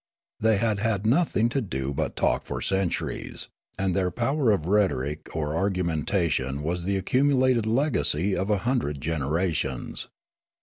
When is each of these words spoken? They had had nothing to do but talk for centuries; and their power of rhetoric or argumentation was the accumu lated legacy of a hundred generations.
They 0.39 0.57
had 0.57 0.79
had 0.79 1.05
nothing 1.05 1.47
to 1.49 1.61
do 1.61 1.93
but 1.93 2.15
talk 2.15 2.43
for 2.43 2.59
centuries; 2.59 3.49
and 3.77 3.95
their 3.95 4.09
power 4.09 4.49
of 4.49 4.65
rhetoric 4.65 5.29
or 5.35 5.55
argumentation 5.55 6.63
was 6.63 6.85
the 6.85 6.99
accumu 6.99 7.35
lated 7.35 7.67
legacy 7.67 8.35
of 8.35 8.49
a 8.49 8.57
hundred 8.65 8.99
generations. 8.99 10.07